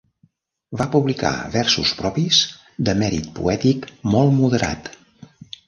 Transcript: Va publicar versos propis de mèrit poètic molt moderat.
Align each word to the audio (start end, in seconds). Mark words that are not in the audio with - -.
Va 0.79 0.87
publicar 0.95 1.31
versos 1.57 1.91
propis 1.99 2.41
de 2.89 2.97
mèrit 3.03 3.29
poètic 3.39 3.89
molt 4.17 4.37
moderat. 4.43 4.93